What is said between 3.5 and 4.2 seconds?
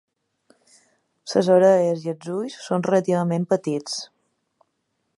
petits.